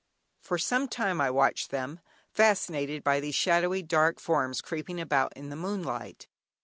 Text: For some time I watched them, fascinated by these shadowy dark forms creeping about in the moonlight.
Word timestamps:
For 0.41 0.57
some 0.57 0.87
time 0.87 1.21
I 1.21 1.29
watched 1.29 1.69
them, 1.69 1.99
fascinated 2.31 3.03
by 3.03 3.19
these 3.19 3.35
shadowy 3.35 3.83
dark 3.83 4.19
forms 4.19 4.59
creeping 4.59 4.99
about 4.99 5.31
in 5.37 5.49
the 5.49 5.55
moonlight. 5.55 6.27